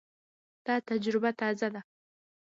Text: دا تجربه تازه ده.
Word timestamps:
دا 0.65 0.75
تجربه 0.89 1.31
تازه 1.39 1.67
ده. 1.73 1.81